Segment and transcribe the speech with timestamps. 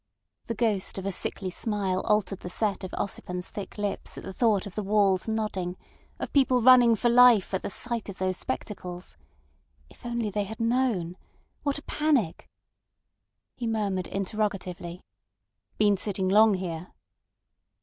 [0.47, 4.33] The ghost of a sickly smile altered the set of Ossipon's thick lips at the
[4.33, 5.77] thought of the walls nodding,
[6.17, 9.15] of people running for life at the sight of those spectacles.
[9.91, 11.17] If they had only known!
[11.61, 12.49] What a panic!
[13.55, 15.03] He murmured interrogatively:
[15.77, 16.93] "Been sitting long here?"